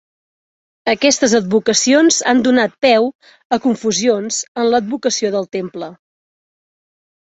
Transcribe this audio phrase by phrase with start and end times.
[0.93, 3.07] Aquestes advocacions han donat peu
[3.59, 5.97] a confusions en l'advocació del temple.